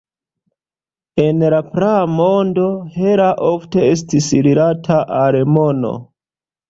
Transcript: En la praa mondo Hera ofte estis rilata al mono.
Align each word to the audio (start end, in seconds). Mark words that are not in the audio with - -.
En 1.23 1.43
la 1.53 1.59
praa 1.75 1.99
mondo 2.13 2.65
Hera 2.95 3.29
ofte 3.51 3.85
estis 3.91 4.31
rilata 4.49 5.01
al 5.23 5.39
mono. 5.59 5.97